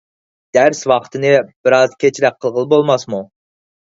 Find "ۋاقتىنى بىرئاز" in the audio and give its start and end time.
0.91-1.93